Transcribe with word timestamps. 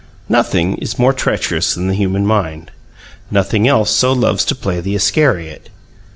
Nothing 0.29 0.77
is 0.77 0.97
more 0.97 1.13
treacherous 1.13 1.75
than 1.75 1.87
the 1.87 1.93
human 1.93 2.25
mind; 2.25 2.71
nothing 3.29 3.67
else 3.67 3.91
so 3.91 4.11
loves 4.11 4.43
to 4.45 4.55
play 4.55 4.79
the 4.81 4.95
Iscariot. 4.95 5.69